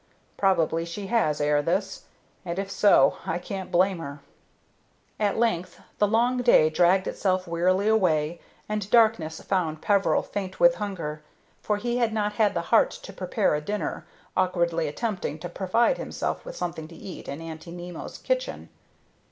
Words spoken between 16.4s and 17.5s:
with something to eat in